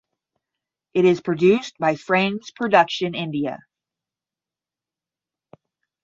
It 0.95 1.05
is 1.05 1.21
produced 1.21 1.77
by 1.77 1.93
Frames 1.95 2.49
Production 2.49 3.13
India. 3.13 3.59